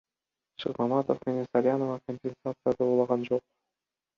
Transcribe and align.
Шыкмаматов 0.63 1.19
менен 1.27 1.45
Салянова 1.51 1.99
компенсация 2.07 2.77
доолаган 2.81 3.29
жок. 3.33 3.47